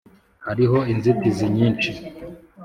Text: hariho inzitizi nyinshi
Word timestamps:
hariho 0.45 0.79
inzitizi 0.91 1.45
nyinshi 1.57 1.91